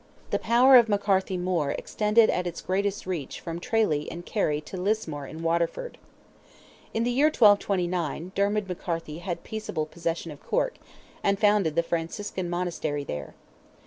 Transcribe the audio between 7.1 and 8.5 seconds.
year 1229,